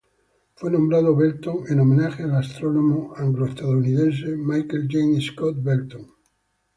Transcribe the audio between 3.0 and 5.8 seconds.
anglo-estadounidense Michael James Scott